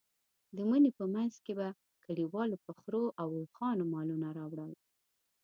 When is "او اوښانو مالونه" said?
3.21-4.27